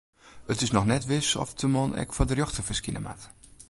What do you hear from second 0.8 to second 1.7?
net wis oft de